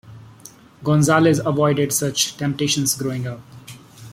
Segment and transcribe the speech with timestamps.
[0.83, 3.39] Gonzalez avoided such temptations growing up.